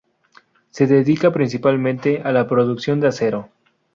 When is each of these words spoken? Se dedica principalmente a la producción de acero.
Se 0.71 0.87
dedica 0.87 1.31
principalmente 1.31 2.23
a 2.25 2.31
la 2.31 2.47
producción 2.47 2.99
de 2.99 3.09
acero. 3.09 3.49